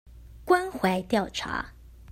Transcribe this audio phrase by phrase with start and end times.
[0.47, 1.75] 關懷調查